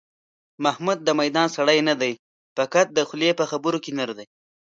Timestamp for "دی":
2.01-2.13, 4.17-4.25